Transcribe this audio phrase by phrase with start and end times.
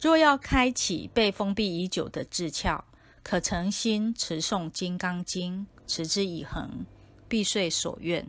[0.00, 2.82] 若要开启被封闭已久的智窍
[3.24, 6.86] 可诚心持诵金刚经持之以恒
[7.28, 8.26] 必遂所愿。